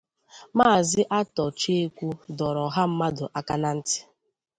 Maazị 0.57 1.01
Arthur 1.19 1.49
Chiekwu 1.59 2.07
dọrọ 2.37 2.61
ọha 2.69 2.83
mmadụ 2.91 3.25
aka 3.39 3.55
na 3.61 3.69
ntị 3.77 3.97